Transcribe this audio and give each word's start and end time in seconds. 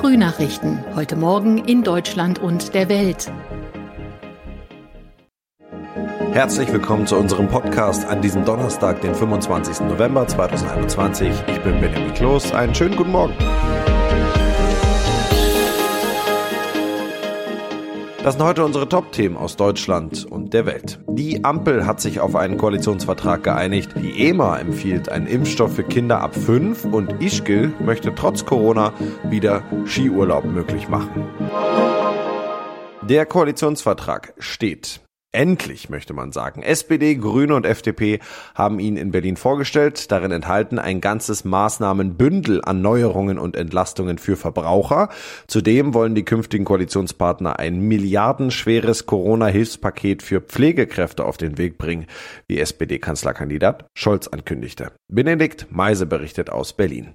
Frühnachrichten. 0.00 0.82
Heute 0.94 1.14
Morgen 1.14 1.58
in 1.58 1.82
Deutschland 1.82 2.38
und 2.38 2.72
der 2.72 2.88
Welt. 2.88 3.30
Herzlich 6.32 6.72
willkommen 6.72 7.06
zu 7.06 7.16
unserem 7.16 7.48
Podcast 7.48 8.06
an 8.06 8.22
diesem 8.22 8.46
Donnerstag, 8.46 9.02
den 9.02 9.14
25. 9.14 9.80
November 9.80 10.26
2021. 10.26 11.28
Ich 11.48 11.60
bin 11.60 11.78
Benjamin 11.82 12.14
Kloß. 12.14 12.54
Einen 12.54 12.74
schönen 12.74 12.96
guten 12.96 13.10
Morgen. 13.10 13.34
Das 18.22 18.34
sind 18.34 18.44
heute 18.44 18.66
unsere 18.66 18.86
Top-Themen 18.86 19.38
aus 19.38 19.56
Deutschland 19.56 20.26
und 20.26 20.52
der 20.52 20.66
Welt. 20.66 21.00
Die 21.08 21.42
Ampel 21.42 21.86
hat 21.86 22.02
sich 22.02 22.20
auf 22.20 22.36
einen 22.36 22.58
Koalitionsvertrag 22.58 23.42
geeinigt. 23.42 23.92
Die 23.96 24.28
EMA 24.28 24.58
empfiehlt 24.58 25.08
einen 25.08 25.26
Impfstoff 25.26 25.74
für 25.74 25.84
Kinder 25.84 26.20
ab 26.20 26.34
5 26.34 26.84
und 26.84 27.22
Ischgl 27.22 27.72
möchte 27.80 28.14
trotz 28.14 28.44
Corona 28.44 28.92
wieder 29.24 29.62
Skiurlaub 29.86 30.44
möglich 30.44 30.90
machen. 30.90 31.24
Der 33.00 33.24
Koalitionsvertrag 33.24 34.34
steht. 34.38 35.00
Endlich, 35.32 35.88
möchte 35.88 36.12
man 36.12 36.32
sagen. 36.32 36.60
SPD, 36.60 37.14
Grüne 37.14 37.54
und 37.54 37.64
FDP 37.64 38.18
haben 38.56 38.80
ihn 38.80 38.96
in 38.96 39.12
Berlin 39.12 39.36
vorgestellt. 39.36 40.10
Darin 40.10 40.32
enthalten 40.32 40.80
ein 40.80 41.00
ganzes 41.00 41.44
Maßnahmenbündel 41.44 42.62
an 42.64 42.82
Neuerungen 42.82 43.38
und 43.38 43.54
Entlastungen 43.54 44.18
für 44.18 44.36
Verbraucher. 44.36 45.08
Zudem 45.46 45.94
wollen 45.94 46.16
die 46.16 46.24
künftigen 46.24 46.64
Koalitionspartner 46.64 47.60
ein 47.60 47.78
milliardenschweres 47.78 49.06
Corona-Hilfspaket 49.06 50.24
für 50.24 50.40
Pflegekräfte 50.40 51.24
auf 51.24 51.36
den 51.36 51.58
Weg 51.58 51.78
bringen, 51.78 52.06
wie 52.48 52.58
SPD-Kanzlerkandidat 52.58 53.86
Scholz 53.94 54.26
ankündigte. 54.26 54.90
Benedikt 55.06 55.68
Meise 55.70 56.06
berichtet 56.06 56.50
aus 56.50 56.72
Berlin. 56.72 57.14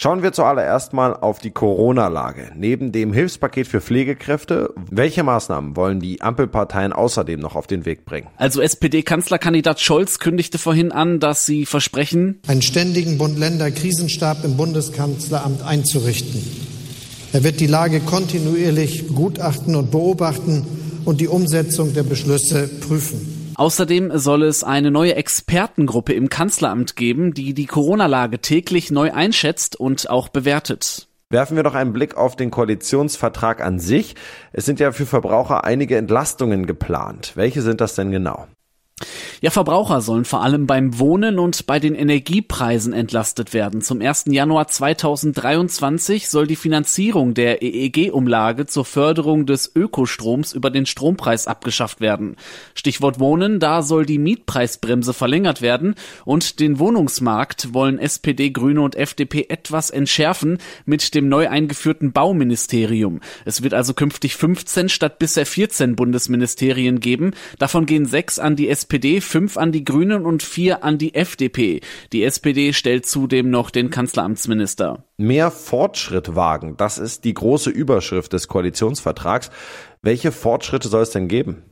Schauen 0.00 0.22
wir 0.22 0.30
zuallererst 0.30 0.92
mal 0.92 1.12
auf 1.12 1.40
die 1.40 1.50
Corona-Lage. 1.50 2.52
Neben 2.54 2.92
dem 2.92 3.12
Hilfspaket 3.12 3.66
für 3.66 3.80
Pflegekräfte, 3.80 4.72
welche 4.88 5.24
Maßnahmen 5.24 5.74
wollen 5.74 5.98
die 5.98 6.20
Ampelparteien 6.20 6.92
außerdem 6.92 7.40
noch 7.40 7.56
auf 7.56 7.66
den 7.66 7.84
Weg 7.84 8.04
bringen? 8.04 8.28
Also 8.36 8.60
SPD-Kanzlerkandidat 8.60 9.80
Scholz 9.80 10.20
kündigte 10.20 10.56
vorhin 10.56 10.92
an, 10.92 11.18
dass 11.18 11.46
sie 11.46 11.66
versprechen, 11.66 12.40
einen 12.46 12.62
ständigen 12.62 13.18
Bund-Länder-Krisenstab 13.18 14.44
im 14.44 14.56
Bundeskanzleramt 14.56 15.64
einzurichten. 15.64 16.44
Er 17.32 17.42
wird 17.42 17.58
die 17.58 17.66
Lage 17.66 17.98
kontinuierlich 17.98 19.08
gutachten 19.08 19.74
und 19.74 19.90
beobachten 19.90 20.64
und 21.06 21.20
die 21.20 21.26
Umsetzung 21.26 21.92
der 21.92 22.04
Beschlüsse 22.04 22.68
prüfen. 22.68 23.37
Außerdem 23.58 24.16
soll 24.16 24.44
es 24.44 24.62
eine 24.62 24.92
neue 24.92 25.16
Expertengruppe 25.16 26.12
im 26.12 26.28
Kanzleramt 26.28 26.94
geben, 26.94 27.34
die 27.34 27.54
die 27.54 27.66
Corona-Lage 27.66 28.38
täglich 28.38 28.92
neu 28.92 29.12
einschätzt 29.12 29.74
und 29.74 30.08
auch 30.08 30.28
bewertet. 30.28 31.08
Werfen 31.28 31.56
wir 31.56 31.64
doch 31.64 31.74
einen 31.74 31.92
Blick 31.92 32.16
auf 32.16 32.36
den 32.36 32.52
Koalitionsvertrag 32.52 33.60
an 33.60 33.80
sich. 33.80 34.14
Es 34.52 34.64
sind 34.64 34.78
ja 34.78 34.92
für 34.92 35.06
Verbraucher 35.06 35.64
einige 35.64 35.96
Entlastungen 35.96 36.66
geplant. 36.66 37.32
Welche 37.34 37.60
sind 37.62 37.80
das 37.80 37.96
denn 37.96 38.12
genau? 38.12 38.46
Ja, 39.40 39.50
Verbraucher 39.50 40.00
sollen 40.00 40.24
vor 40.24 40.42
allem 40.42 40.66
beim 40.66 40.98
Wohnen 40.98 41.38
und 41.38 41.66
bei 41.66 41.78
den 41.78 41.94
Energiepreisen 41.94 42.92
entlastet 42.92 43.54
werden. 43.54 43.82
Zum 43.82 44.00
1. 44.00 44.24
Januar 44.30 44.66
2023 44.66 46.28
soll 46.28 46.48
die 46.48 46.56
Finanzierung 46.56 47.34
der 47.34 47.62
EEG-Umlage 47.62 48.66
zur 48.66 48.84
Förderung 48.84 49.46
des 49.46 49.70
Ökostroms 49.76 50.54
über 50.54 50.70
den 50.70 50.86
Strompreis 50.86 51.46
abgeschafft 51.46 52.00
werden. 52.00 52.34
Stichwort 52.74 53.20
Wohnen, 53.20 53.60
da 53.60 53.82
soll 53.82 54.06
die 54.06 54.18
Mietpreisbremse 54.18 55.14
verlängert 55.14 55.62
werden 55.62 55.94
und 56.24 56.58
den 56.58 56.80
Wohnungsmarkt 56.80 57.72
wollen 57.72 58.00
SPD, 58.00 58.50
Grüne 58.50 58.80
und 58.80 58.96
FDP 58.96 59.46
etwas 59.50 59.90
entschärfen 59.90 60.58
mit 60.84 61.14
dem 61.14 61.28
neu 61.28 61.48
eingeführten 61.48 62.10
Bauministerium. 62.10 63.20
Es 63.44 63.62
wird 63.62 63.74
also 63.74 63.94
künftig 63.94 64.34
15 64.34 64.88
statt 64.88 65.20
bisher 65.20 65.46
14 65.46 65.94
Bundesministerien 65.94 66.98
geben. 66.98 67.34
Davon 67.60 67.86
gehen 67.86 68.06
sechs 68.06 68.40
an 68.40 68.56
die 68.56 68.68
SPD 68.68 69.20
fünf 69.28 69.56
an 69.56 69.70
die 69.70 69.84
Grünen 69.84 70.24
und 70.24 70.42
vier 70.42 70.82
an 70.82 70.98
die 70.98 71.14
FDP. 71.14 71.80
Die 72.12 72.24
SPD 72.24 72.72
stellt 72.72 73.06
zudem 73.06 73.50
noch 73.50 73.70
den 73.70 73.90
Kanzleramtsminister. 73.90 75.04
Mehr 75.18 75.50
Fortschritt 75.50 76.34
wagen, 76.34 76.76
das 76.76 76.98
ist 76.98 77.24
die 77.24 77.34
große 77.34 77.70
Überschrift 77.70 78.32
des 78.32 78.48
Koalitionsvertrags. 78.48 79.50
Welche 80.02 80.32
Fortschritte 80.32 80.88
soll 80.88 81.02
es 81.02 81.10
denn 81.10 81.28
geben? 81.28 81.62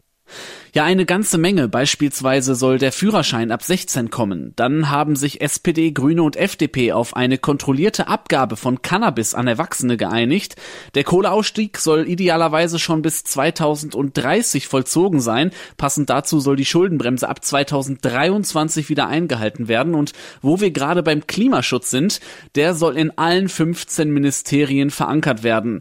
Ja, 0.77 0.85
eine 0.85 1.07
ganze 1.07 1.39
Menge. 1.39 1.69
Beispielsweise 1.69 2.55
soll 2.55 2.79
der 2.79 2.93
Führerschein 2.93 3.51
ab 3.51 3.63
16 3.63 4.11
kommen. 4.11 4.53
Dann 4.57 4.91
haben 4.91 5.17
sich 5.17 5.41
SPD, 5.41 5.93
Grüne 5.93 6.23
und 6.23 6.37
FDP 6.37 6.93
auf 6.93 7.17
eine 7.17 7.39
kontrollierte 7.39 8.09
Abgabe 8.09 8.57
von 8.57 8.83
Cannabis 8.83 9.35
an 9.35 9.47
Erwachsene 9.47 9.97
geeinigt. 9.97 10.57
Der 10.95 11.05
Kohleausstieg 11.05 11.79
soll 11.79 12.07
idealerweise 12.07 12.79
schon 12.79 13.01
bis 13.01 13.25
2030 13.25 14.69
vollzogen 14.69 15.21
sein. 15.21 15.51
Passend 15.79 16.11
dazu 16.11 16.41
soll 16.41 16.57
die 16.57 16.67
Schuldenbremse 16.67 17.27
ab 17.27 17.43
2023 17.43 18.91
wieder 18.91 19.07
eingehalten 19.07 19.69
werden. 19.69 19.95
Und 19.95 20.13
wo 20.43 20.61
wir 20.61 20.73
gerade 20.73 21.03
beim 21.03 21.27
Klimaschutz 21.27 21.89
sind, 21.89 22.21
der 22.55 22.75
soll 22.75 22.99
in 22.99 23.17
allen 23.17 23.49
15 23.49 24.11
Ministerien 24.11 24.91
verankert 24.91 25.43
werden. 25.43 25.81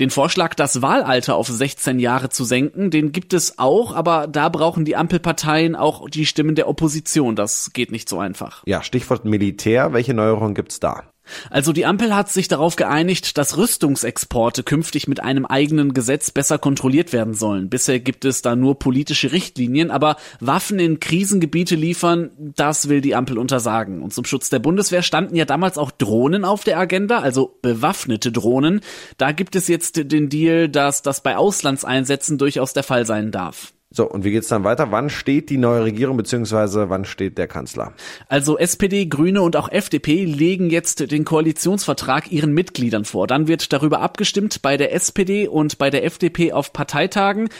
Den 0.00 0.08
Vorschlag, 0.08 0.54
das 0.54 0.80
Wahlalter 0.80 1.36
auf 1.36 1.48
16 1.48 1.98
Jahre 1.98 2.30
zu 2.30 2.44
senken, 2.44 2.90
den 2.90 3.12
gibt 3.12 3.34
es 3.34 3.58
auch, 3.58 3.81
aber 3.90 4.28
da 4.28 4.48
brauchen 4.48 4.84
die 4.84 4.94
Ampelparteien 4.94 5.74
auch 5.74 6.08
die 6.08 6.26
Stimmen 6.26 6.54
der 6.54 6.68
Opposition. 6.68 7.34
Das 7.34 7.72
geht 7.72 7.90
nicht 7.90 8.08
so 8.08 8.20
einfach. 8.20 8.62
Ja, 8.66 8.84
Stichwort 8.84 9.24
Militär. 9.24 9.92
Welche 9.92 10.14
Neuerungen 10.14 10.54
gibt's 10.54 10.78
da? 10.78 11.11
Also 11.50 11.72
die 11.72 11.86
Ampel 11.86 12.14
hat 12.14 12.30
sich 12.30 12.48
darauf 12.48 12.76
geeinigt, 12.76 13.38
dass 13.38 13.56
Rüstungsexporte 13.56 14.62
künftig 14.62 15.08
mit 15.08 15.20
einem 15.20 15.46
eigenen 15.46 15.94
Gesetz 15.94 16.30
besser 16.30 16.58
kontrolliert 16.58 17.12
werden 17.12 17.34
sollen. 17.34 17.70
Bisher 17.70 18.00
gibt 18.00 18.24
es 18.24 18.42
da 18.42 18.56
nur 18.56 18.78
politische 18.78 19.32
Richtlinien, 19.32 19.90
aber 19.90 20.16
Waffen 20.40 20.78
in 20.78 21.00
Krisengebiete 21.00 21.76
liefern, 21.76 22.30
das 22.38 22.88
will 22.88 23.00
die 23.00 23.14
Ampel 23.14 23.38
untersagen. 23.38 24.02
Und 24.02 24.12
zum 24.12 24.24
Schutz 24.24 24.50
der 24.50 24.58
Bundeswehr 24.58 25.02
standen 25.02 25.36
ja 25.36 25.44
damals 25.44 25.78
auch 25.78 25.90
Drohnen 25.90 26.44
auf 26.44 26.64
der 26.64 26.78
Agenda, 26.78 27.20
also 27.20 27.58
bewaffnete 27.62 28.32
Drohnen. 28.32 28.80
Da 29.16 29.32
gibt 29.32 29.56
es 29.56 29.68
jetzt 29.68 29.96
den 30.12 30.28
Deal, 30.28 30.68
dass 30.68 31.02
das 31.02 31.22
bei 31.22 31.36
Auslandseinsätzen 31.36 32.38
durchaus 32.38 32.72
der 32.72 32.82
Fall 32.82 33.06
sein 33.06 33.30
darf. 33.30 33.72
So, 33.92 34.08
und 34.08 34.24
wie 34.24 34.30
geht's 34.30 34.48
dann 34.48 34.64
weiter? 34.64 34.90
Wann 34.90 35.10
steht 35.10 35.50
die 35.50 35.58
neue 35.58 35.84
Regierung 35.84 36.16
beziehungsweise 36.16 36.88
wann 36.88 37.04
steht 37.04 37.36
der 37.36 37.46
Kanzler? 37.46 37.92
Also 38.28 38.56
SPD, 38.56 39.04
Grüne 39.04 39.42
und 39.42 39.54
auch 39.54 39.70
FDP 39.70 40.24
legen 40.24 40.70
jetzt 40.70 41.10
den 41.12 41.26
Koalitionsvertrag 41.26 42.32
ihren 42.32 42.54
Mitgliedern 42.54 43.04
vor. 43.04 43.26
Dann 43.26 43.48
wird 43.48 43.72
darüber 43.72 44.00
abgestimmt 44.00 44.62
bei 44.62 44.78
der 44.78 44.94
SPD 44.94 45.46
und 45.46 45.76
bei 45.76 45.90
der 45.90 46.04
FDP 46.04 46.52
auf 46.54 46.72
Parteitagen. 46.72 47.50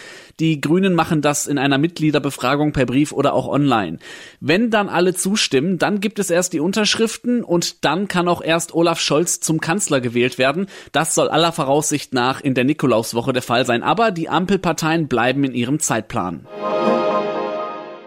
Die 0.41 0.61
Grünen 0.61 0.95
machen 0.95 1.21
das 1.21 1.47
in 1.47 1.59
einer 1.59 1.77
Mitgliederbefragung 1.77 2.73
per 2.73 2.87
Brief 2.87 3.13
oder 3.13 3.35
auch 3.35 3.47
online. 3.47 3.99
Wenn 4.41 4.71
dann 4.71 4.89
alle 4.89 5.13
zustimmen, 5.13 5.77
dann 5.77 6.01
gibt 6.01 6.19
es 6.19 6.31
erst 6.31 6.55
die 6.55 6.61
Unterschriften 6.61 7.45
und 7.45 7.85
dann 7.85 8.09
kann 8.09 8.27
auch 8.27 8.43
erst 8.43 8.75
Olaf 8.75 9.01
Scholz 9.01 9.41
zum 9.41 9.61
Kanzler 9.61 10.01
gewählt 10.01 10.39
werden. 10.39 10.67
Das 10.93 11.15
soll 11.15 11.29
aller 11.29 11.53
Voraussicht 11.53 12.15
nach 12.15 12.41
in 12.41 12.55
der 12.55 12.65
Nikolauswoche 12.65 13.35
der 13.35 13.43
Fall 13.43 13.67
sein. 13.67 13.83
Aber 13.83 14.11
die 14.11 14.31
Ampelparteien 14.31 15.09
bleiben 15.09 15.45
in 15.45 15.53
ihrem 15.53 15.79
Zeitplan. 15.79 16.22
fahren. 16.23 16.72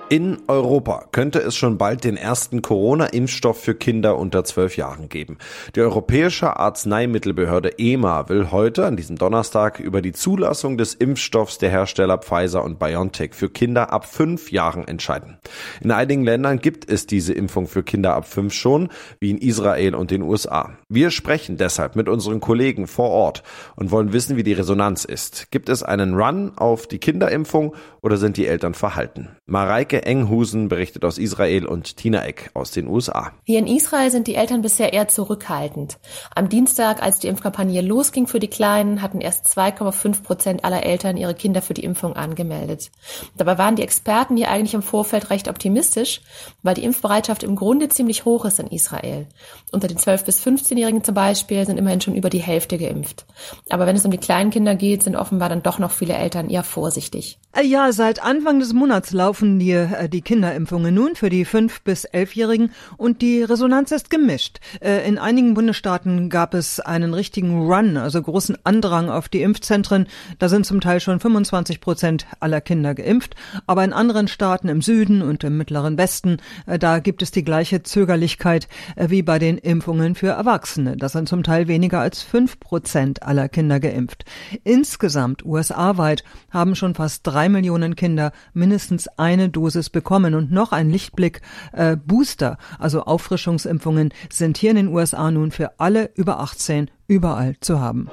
In 0.08 0.38
Europa 0.48 1.08
könnte 1.12 1.40
es 1.40 1.56
schon 1.56 1.80
bald 1.80 2.04
den 2.04 2.16
ersten 2.16 2.62
Corona-Impfstoff 2.62 3.60
für 3.60 3.74
Kinder 3.74 4.20
unter 4.20 4.44
zwölf 4.44 4.78
Jahren 4.78 5.10
geben. 5.10 5.40
Die 5.76 5.82
Europäische 5.82 6.58
Arzneimittelbehörde 6.58 7.80
EMA 7.80 8.30
will 8.30 8.52
heute, 8.52 8.86
an 8.86 8.98
diesem 8.98 9.18
Donnerstag, 9.18 9.80
über 9.80 10.04
die 10.04 10.12
Zulassung 10.12 10.78
des 10.78 10.94
Impfstoffs 10.94 11.58
der 11.58 11.72
Hersteller 11.72 12.20
Pfizer 12.20 12.64
und 12.64 12.78
BioNTech 12.78 13.34
für 13.34 13.50
Kinder 13.50 13.92
ab 13.92 14.06
fünf 14.06 14.52
Jahren 14.52 14.88
entscheiden. 14.88 15.40
In 15.82 15.90
einigen 15.90 16.24
Ländern 16.24 16.60
gibt 16.60 16.88
es 16.88 17.08
diese 17.08 17.34
Impfung 17.34 17.66
für 17.66 17.82
Kinder 17.82 18.14
ab 18.14 18.28
fünf 18.28 18.54
schon, 18.54 18.90
wie 19.20 19.32
in 19.32 19.40
Israel 19.40 19.96
und 19.96 20.12
den 20.12 20.22
USA. 20.22 20.78
Wir 20.88 21.10
sprechen 21.10 21.58
deshalb 21.58 21.96
mit 21.96 22.10
unseren 22.10 22.42
Kollegen 22.42 22.86
vor 22.86 23.10
Ort 23.10 23.42
und 23.76 23.90
wollen 23.90 24.14
wissen, 24.14 24.38
wie 24.38 24.44
die 24.44 24.54
Resonanz 24.54 25.04
ist. 25.04 25.50
Gibt 25.50 25.68
es 25.68 25.82
einen 25.82 26.14
Run 26.14 26.52
auf 26.58 26.86
die 26.86 27.00
Kinderimpfung 27.00 27.74
oder 28.02 28.18
sind 28.18 28.38
die 28.38 28.46
Eltern 28.46 28.76
verhalten? 28.76 29.30
Mareike 29.48 29.95
Heike 29.96 30.06
Enghusen 30.06 30.68
berichtet 30.68 31.06
aus 31.06 31.18
Israel 31.18 31.66
und 31.66 31.96
Tina 31.96 32.26
Eck 32.26 32.52
aus 32.54 32.72
den 32.72 32.88
USA. 32.88 33.32
Hier 33.46 33.60
in 33.60 33.68
Israel 33.68 34.12
sind 34.12 34.28
die 34.28 34.36
Eltern 34.36 34.62
bisher 34.62 34.92
eher 34.92 35.08
zurückhaltend. 35.08 36.00
Am 36.36 36.50
Dienstag, 36.50 37.02
als 37.02 37.20
die 37.20 37.28
Impfkampagne 37.28 37.82
losging 37.82 38.28
für 38.28 38.40
die 38.40 38.50
Kleinen, 38.50 39.02
hatten 39.02 39.22
erst 39.22 39.48
2,5 39.48 40.24
Prozent 40.24 40.66
aller 40.66 40.84
Eltern 40.84 41.16
ihre 41.16 41.34
Kinder 41.34 41.62
für 41.62 41.74
die 41.74 41.86
Impfung 41.86 42.14
angemeldet. 42.14 42.92
Dabei 43.38 43.58
waren 43.58 43.78
die 43.78 43.84
Experten 43.84 44.36
hier 44.36 44.50
eigentlich 44.50 44.74
im 44.74 44.82
Vorfeld 44.82 45.30
recht 45.30 45.48
optimistisch, 45.48 46.22
weil 46.62 46.76
die 46.76 46.84
Impfbereitschaft 46.84 47.44
im 47.44 47.56
Grunde 47.56 47.88
ziemlich 47.88 48.26
hoch 48.26 48.44
ist 48.44 48.60
in 48.60 48.68
Israel. 48.68 49.28
Unter 49.72 49.88
den 49.88 49.98
12- 49.98 50.26
bis 50.26 50.46
15-Jährigen 50.46 51.06
zum 51.06 51.16
Beispiel 51.16 51.66
sind 51.66 51.78
immerhin 51.78 52.02
schon 52.02 52.16
über 52.16 52.30
die 52.30 52.40
Hälfte 52.40 52.78
geimpft. 52.78 53.26
Aber 53.70 53.86
wenn 53.86 53.96
es 53.96 54.04
um 54.04 54.12
die 54.12 54.18
kleinen 54.18 54.50
Kinder 54.50 54.76
geht, 54.76 55.04
sind 55.04 55.16
offenbar 55.16 55.48
dann 55.48 55.64
doch 55.64 55.80
noch 55.80 55.92
viele 55.92 56.16
Eltern 56.16 56.50
eher 56.50 56.64
vorsichtig. 56.64 57.40
Ja, 57.64 57.94
seit 57.94 58.22
Anfang 58.22 58.60
des 58.60 58.74
Monats 58.74 59.14
laufen 59.14 59.60
die 59.60 59.85
äh, 59.94 60.10
die 60.10 60.22
Kinderimpfungen 60.22 60.94
nun 60.94 61.16
für 61.16 61.30
die 61.30 61.46
5- 61.46 61.82
bis 61.84 62.08
11-Jährigen 62.08 62.72
und 62.98 63.22
die 63.22 63.44
Resonanz 63.44 63.92
ist 63.92 64.10
gemischt. 64.10 64.60
Äh, 64.82 65.08
in 65.08 65.18
einigen 65.18 65.54
Bundesstaaten 65.54 66.30
gab 66.30 66.54
es 66.54 66.80
einen 66.80 67.14
richtigen 67.14 67.68
Run, 67.68 67.98
also 67.98 68.22
großen 68.22 68.58
Andrang 68.64 69.10
auf 69.10 69.30
die 69.30 69.42
Impfzentren. 69.42 70.08
Da 70.40 70.50
sind 70.50 70.66
zum 70.66 70.82
Teil 70.82 71.00
schon 71.00 71.20
25 71.20 71.82
Prozent 71.82 72.28
aller 72.40 72.62
Kinder 72.62 72.96
geimpft. 72.96 73.36
Aber 73.68 73.84
in 73.84 73.94
anderen 73.94 74.28
Staaten 74.28 74.68
im 74.68 74.82
Süden 74.82 75.22
und 75.22 75.44
im 75.44 75.58
mittleren 75.58 75.98
Westen, 75.98 76.38
äh, 76.66 76.80
da 76.80 77.00
gibt 77.00 77.22
es 77.22 77.32
die 77.32 77.44
gleiche 77.44 77.84
Zögerlichkeit 77.84 78.68
äh, 78.96 79.10
wie 79.10 79.22
bei 79.22 79.40
den 79.40 79.58
Impfungen 79.58 80.16
für 80.16 80.30
Erwachsene. 80.30 80.98
Da 80.98 81.10
sind 81.10 81.30
zum 81.30 81.44
Teil 81.44 81.68
weniger 81.68 82.00
als 82.00 82.22
5 82.22 82.60
Prozent 82.60 83.24
aller 83.24 83.50
Kinder 83.50 83.80
geimpft. 83.80 84.26
Insgesamt 84.64 85.46
USA-weit 85.46 86.24
haben 86.50 86.76
schon 86.76 86.96
fast 86.96 87.26
drei 87.28 87.50
Millionen 87.50 87.96
Kinder 87.96 88.32
mindestens 88.54 89.08
eine 89.18 89.50
Dosis 89.76 89.90
bekommen. 89.90 90.36
Und 90.36 90.52
noch 90.52 90.72
ein 90.72 90.90
Lichtblick, 90.90 91.42
äh, 91.74 91.98
Booster, 91.98 92.58
also 92.80 93.04
Auffrischungsimpfungen, 93.04 94.14
sind 94.30 94.58
hier 94.58 94.72
in 94.72 94.78
den 94.78 94.88
USA 94.88 95.30
nun 95.32 95.52
für 95.52 95.80
alle 95.80 96.12
über 96.16 96.40
18 96.40 96.90
überall 97.08 97.56
zu 97.60 97.80
haben. 97.80 98.10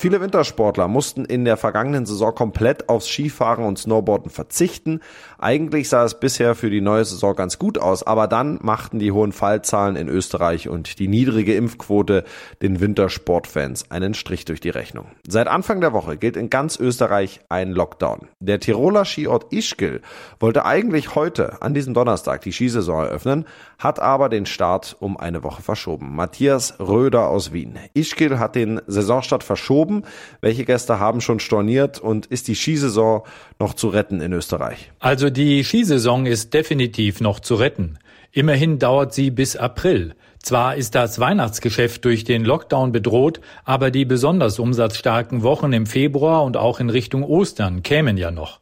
Viele 0.00 0.22
Wintersportler 0.22 0.88
mussten 0.88 1.26
in 1.26 1.44
der 1.44 1.58
vergangenen 1.58 2.06
Saison 2.06 2.34
komplett 2.34 2.88
aufs 2.88 3.06
Skifahren 3.06 3.66
und 3.66 3.78
Snowboarden 3.78 4.30
verzichten. 4.30 5.00
Eigentlich 5.38 5.90
sah 5.90 6.04
es 6.04 6.18
bisher 6.18 6.54
für 6.54 6.70
die 6.70 6.80
neue 6.80 7.04
Saison 7.04 7.36
ganz 7.36 7.58
gut 7.58 7.76
aus, 7.76 8.02
aber 8.02 8.26
dann 8.26 8.58
machten 8.62 8.98
die 8.98 9.12
hohen 9.12 9.32
Fallzahlen 9.32 9.96
in 9.96 10.08
Österreich 10.08 10.70
und 10.70 11.00
die 11.00 11.06
niedrige 11.06 11.54
Impfquote 11.54 12.24
den 12.62 12.80
Wintersportfans 12.80 13.90
einen 13.90 14.14
Strich 14.14 14.46
durch 14.46 14.60
die 14.60 14.70
Rechnung. 14.70 15.04
Seit 15.28 15.48
Anfang 15.48 15.82
der 15.82 15.92
Woche 15.92 16.16
gilt 16.16 16.38
in 16.38 16.48
ganz 16.48 16.80
Österreich 16.80 17.42
ein 17.50 17.72
Lockdown. 17.72 18.20
Der 18.38 18.58
Tiroler 18.58 19.04
Skiort 19.04 19.52
Ischgl 19.52 20.00
wollte 20.38 20.64
eigentlich 20.64 21.14
heute, 21.14 21.60
an 21.60 21.74
diesem 21.74 21.92
Donnerstag, 21.92 22.40
die 22.40 22.52
Skisaison 22.52 23.04
eröffnen, 23.04 23.44
hat 23.78 24.00
aber 24.00 24.30
den 24.30 24.46
Start 24.46 24.96
um 24.98 25.18
eine 25.18 25.42
Woche 25.42 25.60
verschoben. 25.60 26.16
Matthias 26.16 26.80
Röder 26.80 27.28
aus 27.28 27.52
Wien. 27.52 27.78
Ischgl 27.92 28.38
hat 28.38 28.54
den 28.54 28.80
Saisonstart 28.86 29.44
verschoben 29.44 29.89
verschoben. 29.90 30.04
Welche 30.40 30.64
Gäste 30.64 31.00
haben 31.00 31.20
schon 31.20 31.40
storniert 31.40 31.98
und 31.98 32.26
ist 32.26 32.48
die 32.48 32.54
Skisaison 32.54 33.22
noch 33.58 33.74
zu 33.74 33.88
retten 33.88 34.20
in 34.20 34.32
Österreich? 34.32 34.90
Also 34.98 35.30
die 35.30 35.64
Skisaison 35.64 36.26
ist 36.26 36.54
definitiv 36.54 37.20
noch 37.20 37.40
zu 37.40 37.56
retten. 37.56 37.98
Immerhin 38.32 38.78
dauert 38.78 39.12
sie 39.12 39.30
bis 39.30 39.56
April. 39.56 40.14
Zwar 40.42 40.76
ist 40.76 40.94
das 40.94 41.18
Weihnachtsgeschäft 41.18 42.04
durch 42.04 42.24
den 42.24 42.44
Lockdown 42.44 42.92
bedroht, 42.92 43.40
aber 43.64 43.90
die 43.90 44.06
besonders 44.06 44.58
umsatzstarken 44.58 45.42
Wochen 45.42 45.72
im 45.72 45.86
Februar 45.86 46.44
und 46.44 46.56
auch 46.56 46.80
in 46.80 46.88
Richtung 46.88 47.24
Ostern 47.24 47.82
kämen 47.82 48.16
ja 48.16 48.30
noch. 48.30 48.60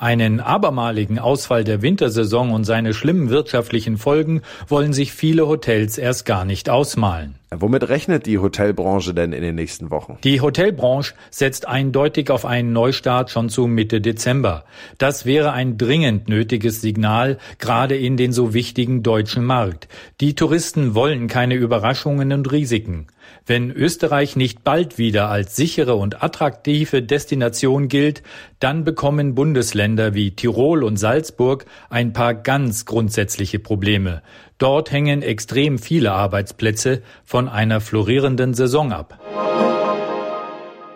Einen 0.00 0.40
abermaligen 0.40 1.18
Ausfall 1.18 1.62
der 1.62 1.82
Wintersaison 1.82 2.52
und 2.52 2.64
seine 2.64 2.94
schlimmen 2.94 3.28
wirtschaftlichen 3.28 3.98
Folgen 3.98 4.40
wollen 4.66 4.94
sich 4.94 5.12
viele 5.12 5.46
Hotels 5.46 5.98
erst 5.98 6.24
gar 6.24 6.46
nicht 6.46 6.70
ausmalen. 6.70 7.34
Womit 7.50 7.86
rechnet 7.90 8.24
die 8.24 8.38
Hotelbranche 8.38 9.12
denn 9.12 9.34
in 9.34 9.42
den 9.42 9.56
nächsten 9.56 9.90
Wochen? 9.90 10.16
Die 10.24 10.40
Hotelbranche 10.40 11.12
setzt 11.28 11.68
eindeutig 11.68 12.30
auf 12.30 12.46
einen 12.46 12.72
Neustart 12.72 13.28
schon 13.28 13.50
zu 13.50 13.66
Mitte 13.66 14.00
Dezember. 14.00 14.64
Das 14.96 15.26
wäre 15.26 15.52
ein 15.52 15.76
dringend 15.76 16.30
nötiges 16.30 16.80
Signal, 16.80 17.36
gerade 17.58 17.94
in 17.94 18.16
den 18.16 18.32
so 18.32 18.54
wichtigen 18.54 19.02
deutschen 19.02 19.44
Markt. 19.44 19.86
Die 20.22 20.34
Touristen 20.34 20.94
wollen 20.94 21.26
keine 21.26 21.56
Überraschungen 21.56 22.32
und 22.32 22.50
Risiken. 22.50 23.08
Wenn 23.46 23.70
Österreich 23.70 24.36
nicht 24.36 24.64
bald 24.64 24.98
wieder 24.98 25.28
als 25.28 25.56
sichere 25.56 25.94
und 25.96 26.22
attraktive 26.22 27.02
Destination 27.02 27.88
gilt, 27.88 28.22
dann 28.58 28.84
bekommen 28.84 29.34
Bundesländer 29.34 30.14
wie 30.14 30.30
Tirol 30.32 30.84
und 30.84 30.96
Salzburg 30.96 31.64
ein 31.88 32.12
paar 32.12 32.34
ganz 32.34 32.84
grundsätzliche 32.84 33.58
Probleme. 33.58 34.22
Dort 34.58 34.92
hängen 34.92 35.22
extrem 35.22 35.78
viele 35.78 36.12
Arbeitsplätze 36.12 37.02
von 37.24 37.48
einer 37.48 37.80
florierenden 37.80 38.54
Saison 38.54 38.92
ab. 38.92 39.18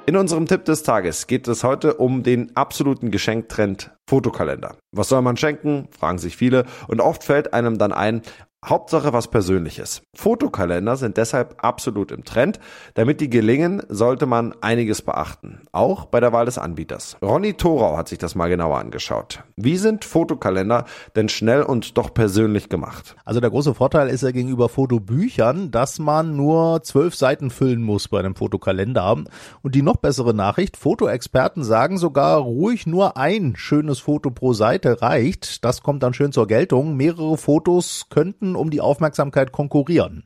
In 0.07 0.19
unserem 0.19 0.47
Tipp 0.47 0.67
des 0.67 0.83
Tages 0.83 1.27
geht 1.27 1.49
es 1.49 1.65
heute 1.65 1.95
um 1.95 2.23
den 2.23 2.55
absoluten 2.57 3.11
Geschenktrend 3.11 3.91
Fotokalender. 4.09 4.77
Was 4.93 5.09
soll 5.09 5.23
man 5.23 5.37
schenken? 5.37 5.89
Fragen 5.99 6.19
sich 6.19 6.37
viele. 6.37 6.65
Und 6.89 7.01
oft 7.01 7.25
fällt 7.25 7.55
einem 7.55 7.79
dann 7.79 7.93
ein, 7.93 8.23
Hauptsache 8.67 9.13
was 9.13 9.29
Persönliches. 9.29 10.01
Fotokalender 10.17 10.97
sind 10.97 11.19
deshalb 11.19 11.57
absolut 11.63 12.11
im 12.11 12.25
Trend. 12.25 12.59
Damit 12.95 13.21
die 13.21 13.29
gelingen, 13.29 13.83
sollte 13.91 14.25
man 14.25 14.55
einiges 14.63 15.03
beachten. 15.03 15.61
Auch 15.73 16.07
bei 16.07 16.19
der 16.21 16.33
Wahl 16.33 16.47
des 16.47 16.57
Anbieters. 16.57 17.19
Ronny 17.21 17.55
Thorau 17.55 17.99
hat 17.99 18.09
sich 18.09 18.17
das 18.17 18.35
mal 18.35 18.49
genauer 18.49 18.79
angeschaut. 18.79 19.43
Wie 19.57 19.77
sind 19.77 20.07
Fotokalender 20.07 20.87
denn 21.15 21.29
schnell 21.29 21.63
und 21.63 21.99
doch 21.99 22.15
persönlich 22.15 22.71
gemacht? 22.71 23.17
Also 23.27 23.41
der 23.41 23.51
große 23.51 23.75
Vorteil 23.75 24.09
ist 24.09 24.23
ja 24.23 24.31
gegenüber 24.31 24.71
Fotobüchern, 24.71 25.71
dass 25.71 25.99
man 25.99 26.35
nur 26.35 26.83
zwölf 26.85 27.15
Seiten 27.15 27.51
füllen 27.51 27.83
muss 27.83 28.09
bei 28.09 28.19
einem 28.19 28.35
Fotokalender. 28.35 29.25
Und 29.61 29.75
die 29.75 29.83
noch 29.83 29.97
bessere 29.97 30.33
Nachricht, 30.33 30.79
Fotoexperten 30.79 31.65
sagen 31.65 31.99
sogar 31.99 32.39
ruhig 32.39 32.87
nur 32.87 33.19
ein 33.19 33.57
schönes 33.57 33.94
Foto 34.01 34.31
pro 34.31 34.53
Seite 34.53 35.03
reicht. 35.03 35.65
Das 35.65 35.83
kommt 35.83 36.03
dann 36.03 36.15
schön 36.15 36.33
zur 36.33 36.47
Geltung. 36.47 36.97
Mehrere 36.97 37.37
Fotos 37.37 38.07
könnten 38.11 38.57
um 38.57 38.71
die 38.71 38.81
Aufmerksamkeit 38.81 39.53
konkurrieren. 39.53 40.25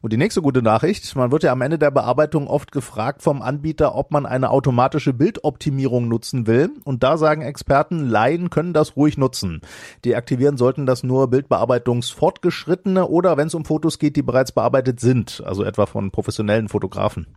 Und 0.00 0.12
die 0.12 0.16
nächste 0.16 0.42
gute 0.42 0.62
Nachricht, 0.62 1.14
man 1.16 1.32
wird 1.32 1.42
ja 1.42 1.52
am 1.52 1.60
Ende 1.60 1.78
der 1.78 1.90
Bearbeitung 1.90 2.46
oft 2.46 2.72
gefragt 2.72 3.22
vom 3.22 3.42
Anbieter, 3.42 3.94
ob 3.94 4.10
man 4.10 4.26
eine 4.26 4.50
automatische 4.50 5.12
Bildoptimierung 5.12 6.08
nutzen 6.08 6.46
will. 6.46 6.70
Und 6.84 7.02
da 7.02 7.16
sagen 7.16 7.42
Experten, 7.42 8.08
Laien 8.08 8.50
können 8.50 8.72
das 8.72 8.96
ruhig 8.96 9.18
nutzen. 9.18 9.60
Deaktivieren 10.04 10.56
sollten 10.56 10.86
das 10.86 11.02
nur 11.02 11.28
Bildbearbeitungsfortgeschrittene 11.28 13.06
oder 13.08 13.36
wenn 13.36 13.48
es 13.48 13.54
um 13.54 13.64
Fotos 13.64 13.98
geht, 13.98 14.16
die 14.16 14.22
bereits 14.22 14.52
bearbeitet 14.52 15.00
sind, 15.00 15.42
also 15.44 15.64
etwa 15.64 15.86
von 15.86 16.10
professionellen 16.10 16.68
Fotografen. 16.68 17.36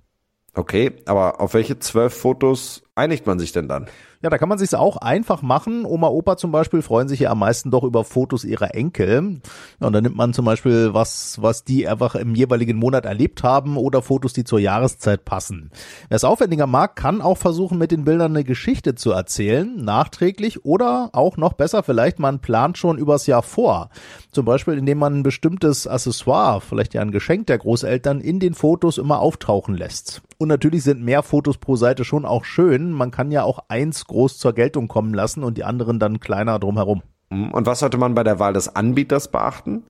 Okay, 0.53 0.93
aber 1.05 1.39
auf 1.39 1.53
welche 1.53 1.77
zwölf 1.77 2.15
Fotos 2.15 2.81
einigt 2.97 3.25
man 3.27 3.39
sich 3.39 3.51
denn 3.51 3.67
dann? 3.67 3.87
Ja, 4.21 4.31
da 4.31 4.39
kann 4.39 4.49
man 4.49 4.57
sich 4.57 4.73
auch 4.73 4.97
einfach 4.97 5.43
machen. 5.43 5.85
Oma, 5.85 6.07
Opa 6.07 6.37
zum 6.37 6.51
Beispiel 6.51 6.81
freuen 6.81 7.07
sich 7.07 7.19
ja 7.19 7.29
am 7.29 7.39
meisten 7.39 7.69
doch 7.69 7.83
über 7.83 8.03
Fotos 8.03 8.43
ihrer 8.43 8.73
Enkel. 8.73 9.39
Und 9.79 9.93
dann 9.93 10.03
nimmt 10.03 10.15
man 10.15 10.33
zum 10.33 10.45
Beispiel 10.45 10.93
was, 10.93 11.37
was 11.41 11.63
die 11.63 11.87
einfach 11.87 12.15
im 12.15 12.33
jeweiligen 12.33 12.77
Monat 12.77 13.05
erlebt 13.05 13.43
haben 13.43 13.77
oder 13.77 14.01
Fotos, 14.01 14.33
die 14.33 14.43
zur 14.43 14.59
Jahreszeit 14.59 15.23
passen. 15.23 15.69
Wer 16.09 16.15
es 16.15 16.23
aufwendiger 16.23 16.65
mag, 16.65 16.95
kann 16.95 17.21
auch 17.21 17.37
versuchen, 17.37 17.77
mit 17.77 17.91
den 17.91 18.05
Bildern 18.05 18.31
eine 18.31 18.43
Geschichte 18.43 18.95
zu 18.95 19.11
erzählen, 19.11 19.75
nachträglich 19.75 20.65
oder 20.65 21.11
auch 21.13 21.37
noch 21.37 21.53
besser 21.53 21.83
vielleicht, 21.83 22.17
man 22.17 22.39
plant 22.39 22.77
schon 22.77 22.97
übers 22.97 23.27
Jahr 23.27 23.43
vor. 23.43 23.89
Zum 24.31 24.45
Beispiel, 24.45 24.77
indem 24.77 24.97
man 24.97 25.19
ein 25.19 25.23
bestimmtes 25.23 25.85
Accessoire, 25.85 26.61
vielleicht 26.61 26.95
ja 26.95 27.01
ein 27.01 27.11
Geschenk 27.11 27.47
der 27.47 27.59
Großeltern, 27.59 28.19
in 28.19 28.39
den 28.39 28.55
Fotos 28.55 28.97
immer 28.97 29.19
auftauchen 29.19 29.75
lässt. 29.75 30.23
Und 30.39 30.49
natürlich 30.49 30.83
sind 30.83 31.03
mehr 31.03 31.23
Fotos 31.23 31.57
pro 31.57 31.75
Seite 31.75 32.03
schon 32.03 32.25
auch 32.25 32.45
schön. 32.45 32.86
Man 32.91 33.11
kann 33.11 33.31
ja 33.31 33.43
auch 33.43 33.59
eins 33.69 34.05
groß 34.05 34.37
zur 34.37 34.53
Geltung 34.53 34.87
kommen 34.87 35.13
lassen 35.13 35.43
und 35.43 35.57
die 35.57 35.63
anderen 35.63 35.99
dann 35.99 36.19
kleiner 36.19 36.59
drumherum. 36.59 37.01
Und 37.29 37.65
was 37.65 37.79
sollte 37.79 37.97
man 37.97 38.15
bei 38.15 38.23
der 38.23 38.39
Wahl 38.39 38.53
des 38.53 38.73
Anbieters 38.75 39.29
beachten? 39.29 39.83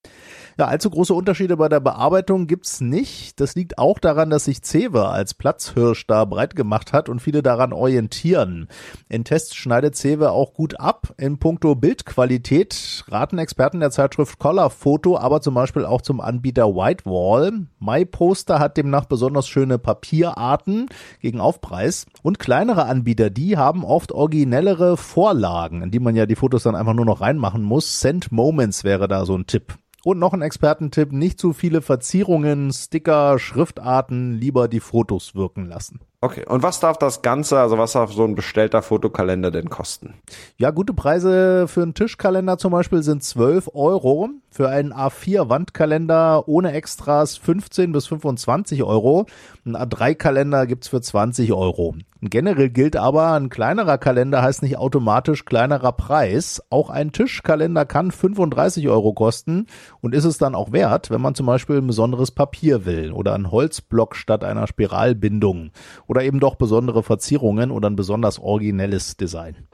Ja, 0.59 0.65
allzu 0.65 0.89
große 0.89 1.13
Unterschiede 1.13 1.55
bei 1.55 1.69
der 1.69 1.79
Bearbeitung 1.79 2.47
gibt's 2.47 2.81
nicht. 2.81 3.39
Das 3.39 3.53
liegt 3.53 3.77
auch 3.77 3.99
daran, 3.99 4.31
dass 4.31 4.45
sich 4.45 4.63
Cewe 4.63 5.07
als 5.07 5.35
Platzhirsch 5.35 6.07
da 6.07 6.25
breit 6.25 6.55
gemacht 6.55 6.93
hat 6.93 7.09
und 7.09 7.21
viele 7.21 7.43
daran 7.43 7.73
orientieren. 7.73 8.67
In 9.07 9.23
Tests 9.23 9.53
schneidet 9.53 9.95
Cewe 9.95 10.31
auch 10.31 10.55
gut 10.55 10.79
ab. 10.79 11.13
In 11.17 11.37
puncto 11.37 11.75
Bildqualität 11.75 13.05
raten 13.07 13.37
Experten 13.37 13.81
der 13.81 13.91
Zeitschrift 13.91 14.39
Color 14.39 14.71
Photo 14.71 15.15
aber 15.15 15.41
zum 15.41 15.53
Beispiel 15.53 15.85
auch 15.85 16.01
zum 16.01 16.19
Anbieter 16.19 16.65
Whitewall. 16.69 17.67
MyPoster 17.77 18.57
hat 18.57 18.77
demnach 18.77 19.05
besonders 19.05 19.47
schöne 19.47 19.77
Papierarten 19.77 20.87
gegen 21.21 21.39
Aufpreis 21.39 22.07
und 22.23 22.39
kleinere 22.39 22.85
Anbieter, 22.85 23.29
die 23.29 23.57
haben 23.57 23.85
oft 23.85 24.11
originellere 24.11 24.97
Vorlagen, 24.97 25.83
in 25.83 25.91
die 25.91 25.99
man 25.99 26.15
ja 26.15 26.25
die 26.25 26.35
Fotos 26.35 26.63
dann 26.63 26.75
einfach 26.75 26.95
nur 26.95 27.05
noch 27.05 27.21
reinmachen 27.21 27.61
muss. 27.61 28.01
Send 28.01 28.31
Moments 28.31 28.83
wäre 28.83 29.07
da 29.07 29.23
so 29.23 29.35
ein 29.35 29.45
Tipp. 29.45 29.77
Und 30.07 30.19
noch 30.19 30.31
ein 30.31 30.41
Expertentipp, 30.41 31.11
nicht 31.11 31.37
zu 31.37 31.51
viele 31.51 31.81
Verzierungen, 31.81 32.71
Sticker, 32.71 33.37
Schriftarten, 33.39 34.31
lieber 34.31 34.69
die 34.69 34.79
Fotos 34.79 35.35
wirken 35.35 35.65
lassen. 35.65 35.99
Okay, 36.21 36.45
und 36.47 36.63
was 36.63 36.79
darf 36.79 36.97
das 36.97 37.21
Ganze, 37.21 37.59
also 37.59 37.77
was 37.77 37.91
darf 37.91 38.13
so 38.13 38.23
ein 38.23 38.33
bestellter 38.33 38.81
Fotokalender 38.81 39.51
denn 39.51 39.69
kosten? 39.69 40.13
Ja, 40.55 40.71
gute 40.71 40.93
Preise 40.93 41.67
für 41.67 41.81
einen 41.81 41.93
Tischkalender 41.93 42.57
zum 42.57 42.71
Beispiel 42.71 43.03
sind 43.03 43.21
12 43.21 43.71
Euro. 43.73 44.29
Für 44.49 44.69
einen 44.69 44.93
A4-Wandkalender 44.93 46.47
ohne 46.47 46.71
Extras 46.71 47.35
15 47.35 47.91
bis 47.91 48.07
25 48.07 48.83
Euro. 48.83 49.25
Ein 49.65 49.75
A3-Kalender 49.75 50.67
gibt's 50.67 50.87
für 50.87 51.01
20 51.01 51.51
Euro. 51.51 51.95
Generell 52.21 52.69
gilt 52.69 52.95
aber, 52.95 53.33
ein 53.33 53.50
kleinerer 53.50 54.00
Kalender 54.00 54.41
heißt 54.41 54.63
nicht 54.63 54.77
automatisch 54.77 55.45
kleinerer 55.45 55.91
Preis. 55.91 56.63
Auch 56.71 56.89
ein 56.89 57.12
Tischkalender 57.12 57.86
kann 57.86 58.09
35 58.09 58.89
Euro 58.89 59.13
kosten 59.13 59.67
und 60.01 60.15
ist 60.15 60.25
es 60.25 60.39
dann 60.39 60.55
auch 60.55 60.71
wert, 60.71 61.12
wenn 61.12 61.21
man 61.21 61.36
zum 61.36 61.45
Beispiel 61.45 61.77
ein 61.77 61.86
besonderes 61.86 62.31
Papier 62.31 62.86
will 62.86 63.12
oder 63.12 63.36
ein 63.36 63.51
Holzblock 63.51 64.15
statt 64.15 64.43
einer 64.43 64.65
Spiralbindung 64.65 65.69
oder 66.07 66.24
eben 66.24 66.39
doch 66.39 66.55
besondere 66.55 67.03
Verzierungen 67.03 67.69
oder 67.69 67.88
ein 67.88 67.95
besonders 67.95 68.39
originelles 68.39 69.17
Design. 69.17 69.67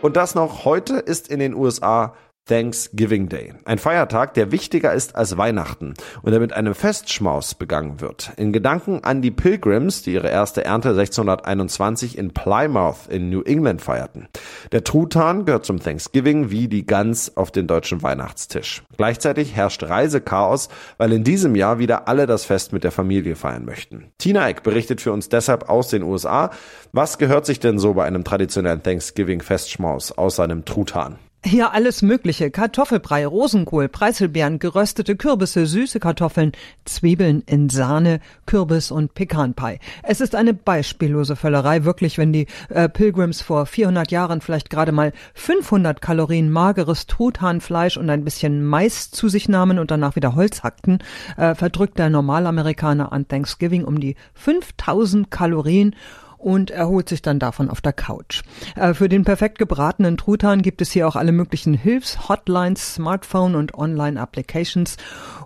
Und 0.00 0.16
das 0.16 0.34
noch, 0.34 0.64
heute 0.64 0.94
ist 0.94 1.28
in 1.28 1.40
den 1.40 1.54
USA 1.54 2.14
Thanksgiving 2.48 3.28
Day. 3.28 3.52
Ein 3.64 3.78
Feiertag, 3.78 4.34
der 4.34 4.50
wichtiger 4.50 4.92
ist 4.92 5.14
als 5.14 5.36
Weihnachten 5.36 5.94
und 6.22 6.32
der 6.32 6.40
mit 6.40 6.54
einem 6.54 6.74
Festschmaus 6.74 7.54
begangen 7.54 8.00
wird. 8.00 8.32
In 8.36 8.52
Gedanken 8.52 9.04
an 9.04 9.22
die 9.22 9.30
Pilgrims, 9.30 10.02
die 10.02 10.14
ihre 10.14 10.30
erste 10.30 10.64
Ernte 10.64 10.88
1621 10.88 12.16
in 12.16 12.32
Plymouth 12.32 13.06
in 13.08 13.28
New 13.28 13.42
England 13.42 13.82
feierten. 13.82 14.28
Der 14.72 14.82
Truthahn 14.82 15.44
gehört 15.44 15.66
zum 15.66 15.78
Thanksgiving 15.78 16.50
wie 16.50 16.68
die 16.68 16.86
Gans 16.86 17.36
auf 17.36 17.50
den 17.50 17.66
deutschen 17.66 18.02
Weihnachtstisch. 18.02 18.82
Gleichzeitig 18.96 19.54
herrscht 19.54 19.82
Reisechaos, 19.82 20.70
weil 20.96 21.12
in 21.12 21.24
diesem 21.24 21.54
Jahr 21.54 21.78
wieder 21.78 22.08
alle 22.08 22.26
das 22.26 22.46
Fest 22.46 22.72
mit 22.72 22.82
der 22.82 22.92
Familie 22.92 23.36
feiern 23.36 23.66
möchten. 23.66 24.06
Tina 24.16 24.48
Eck 24.48 24.62
berichtet 24.62 25.02
für 25.02 25.12
uns 25.12 25.28
deshalb 25.28 25.68
aus 25.68 25.88
den 25.88 26.02
USA. 26.02 26.50
Was 26.92 27.18
gehört 27.18 27.44
sich 27.44 27.60
denn 27.60 27.78
so 27.78 27.92
bei 27.92 28.06
einem 28.06 28.24
traditionellen 28.24 28.82
Thanksgiving 28.82 29.42
Festschmaus 29.42 30.12
außer 30.12 30.44
einem 30.44 30.64
Truthahn? 30.64 31.18
Ja, 31.46 31.70
alles 31.70 32.02
Mögliche. 32.02 32.50
Kartoffelbrei, 32.50 33.24
Rosenkohl, 33.24 33.88
Preiselbeeren, 33.88 34.58
geröstete 34.58 35.14
Kürbisse, 35.14 35.66
süße 35.66 36.00
Kartoffeln, 36.00 36.50
Zwiebeln 36.84 37.44
in 37.46 37.68
Sahne, 37.68 38.18
Kürbis 38.44 38.90
und 38.90 39.14
Pekanpie. 39.14 39.78
Es 40.02 40.20
ist 40.20 40.34
eine 40.34 40.52
beispiellose 40.52 41.36
Völlerei, 41.36 41.84
wirklich, 41.84 42.18
wenn 42.18 42.32
die 42.32 42.48
äh, 42.70 42.88
Pilgrims 42.88 43.40
vor 43.40 43.66
400 43.66 44.10
Jahren 44.10 44.40
vielleicht 44.40 44.68
gerade 44.68 44.90
mal 44.90 45.12
500 45.34 46.02
Kalorien 46.02 46.50
mageres 46.50 47.06
Truthahnfleisch 47.06 47.96
und 47.98 48.10
ein 48.10 48.24
bisschen 48.24 48.66
Mais 48.66 49.12
zu 49.12 49.28
sich 49.28 49.48
nahmen 49.48 49.78
und 49.78 49.92
danach 49.92 50.16
wieder 50.16 50.34
Holz 50.34 50.64
hackten, 50.64 50.98
äh, 51.36 51.54
verdrückt 51.54 52.00
der 52.00 52.10
Normalamerikaner 52.10 53.12
an 53.12 53.28
Thanksgiving 53.28 53.84
um 53.84 54.00
die 54.00 54.16
5000 54.34 55.30
Kalorien 55.30 55.94
und 56.38 56.70
erholt 56.70 57.08
sich 57.08 57.22
dann 57.22 57.38
davon 57.38 57.68
auf 57.68 57.80
der 57.80 57.92
Couch. 57.92 58.42
Äh, 58.76 58.94
für 58.94 59.08
den 59.08 59.24
perfekt 59.24 59.58
gebratenen 59.58 60.16
Truthahn 60.16 60.62
gibt 60.62 60.80
es 60.80 60.90
hier 60.90 61.06
auch 61.06 61.16
alle 61.16 61.32
möglichen 61.32 61.74
Hilfs-Hotlines, 61.74 62.94
Smartphone 62.94 63.54
und 63.54 63.74
Online-Applications. 63.74 64.96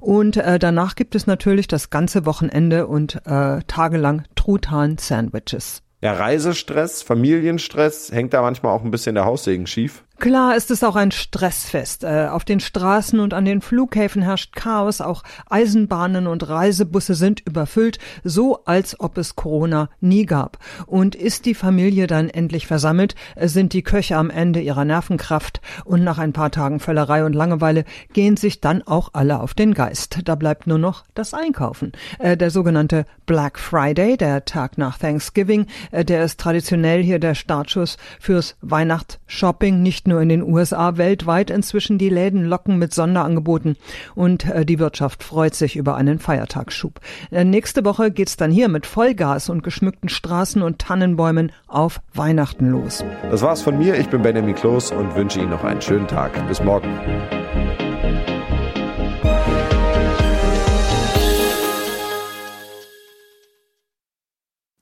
Und 0.00 0.36
äh, 0.36 0.58
danach 0.58 0.94
gibt 0.94 1.14
es 1.14 1.26
natürlich 1.26 1.66
das 1.66 1.90
ganze 1.90 2.26
Wochenende 2.26 2.86
und 2.86 3.26
äh, 3.26 3.60
tagelang 3.66 4.24
Truthahn-Sandwiches. 4.36 5.82
Ja, 6.02 6.14
Reisestress, 6.14 7.02
Familienstress, 7.02 8.10
hängt 8.10 8.34
da 8.34 8.42
manchmal 8.42 8.72
auch 8.72 8.82
ein 8.82 8.90
bisschen 8.90 9.14
der 9.14 9.24
Haussegen 9.24 9.68
schief. 9.68 10.02
Klar 10.18 10.54
ist 10.54 10.70
es 10.70 10.84
auch 10.84 10.94
ein 10.94 11.10
Stressfest. 11.10 12.04
Äh, 12.04 12.28
auf 12.30 12.44
den 12.44 12.60
Straßen 12.60 13.18
und 13.18 13.34
an 13.34 13.44
den 13.44 13.60
Flughäfen 13.60 14.22
herrscht 14.22 14.54
Chaos. 14.54 15.00
Auch 15.00 15.24
Eisenbahnen 15.50 16.28
und 16.28 16.48
Reisebusse 16.48 17.14
sind 17.14 17.40
überfüllt, 17.40 17.98
so 18.22 18.64
als 18.64 19.00
ob 19.00 19.18
es 19.18 19.34
Corona 19.34 19.88
nie 20.00 20.24
gab. 20.24 20.58
Und 20.86 21.16
ist 21.16 21.44
die 21.44 21.54
Familie 21.54 22.06
dann 22.06 22.28
endlich 22.28 22.68
versammelt, 22.68 23.16
sind 23.36 23.72
die 23.72 23.82
Köche 23.82 24.16
am 24.16 24.30
Ende 24.30 24.60
ihrer 24.60 24.84
Nervenkraft 24.84 25.60
und 25.84 26.04
nach 26.04 26.18
ein 26.18 26.32
paar 26.32 26.52
Tagen 26.52 26.78
Völlerei 26.78 27.24
und 27.24 27.32
Langeweile 27.32 27.84
gehen 28.12 28.36
sich 28.36 28.60
dann 28.60 28.82
auch 28.82 29.10
alle 29.14 29.40
auf 29.40 29.54
den 29.54 29.74
Geist. 29.74 30.20
Da 30.24 30.36
bleibt 30.36 30.68
nur 30.68 30.78
noch 30.78 31.04
das 31.14 31.34
Einkaufen. 31.34 31.92
Äh, 32.20 32.36
der 32.36 32.50
sogenannte 32.50 33.06
Black 33.26 33.58
Friday, 33.58 34.16
der 34.16 34.44
Tag 34.44 34.78
nach 34.78 34.98
Thanksgiving, 34.98 35.66
äh, 35.90 36.04
der 36.04 36.22
ist 36.22 36.38
traditionell 36.38 37.02
hier 37.02 37.18
der 37.18 37.34
Startschuss 37.34 37.96
fürs 38.20 38.56
Weihnachtsshopping, 38.60 39.82
nicht 39.82 40.06
nur 40.06 40.11
nur 40.12 40.20
in 40.20 40.28
den 40.28 40.42
USA, 40.42 40.96
weltweit 40.96 41.50
inzwischen 41.50 41.98
die 41.98 42.10
Läden 42.10 42.44
locken 42.44 42.78
mit 42.78 42.92
Sonderangeboten 42.94 43.76
und 44.14 44.44
äh, 44.44 44.64
die 44.64 44.78
Wirtschaft 44.78 45.22
freut 45.24 45.54
sich 45.54 45.74
über 45.76 45.96
einen 45.96 46.18
Feiertagsschub. 46.18 47.00
Äh, 47.30 47.44
nächste 47.44 47.84
Woche 47.84 48.10
geht's 48.10 48.36
dann 48.36 48.50
hier 48.50 48.68
mit 48.68 48.86
Vollgas 48.86 49.48
und 49.48 49.62
geschmückten 49.62 50.08
Straßen 50.08 50.62
und 50.62 50.78
Tannenbäumen 50.78 51.50
auf 51.66 52.00
Weihnachten 52.14 52.70
los. 52.70 53.04
Das 53.30 53.42
war's 53.42 53.62
von 53.62 53.78
mir. 53.78 53.98
Ich 53.98 54.08
bin 54.08 54.22
Benjamin 54.22 54.54
Kloß 54.54 54.92
und 54.92 55.16
wünsche 55.16 55.40
Ihnen 55.40 55.50
noch 55.50 55.64
einen 55.64 55.80
schönen 55.80 56.06
Tag. 56.06 56.46
Bis 56.46 56.62
morgen. 56.62 56.88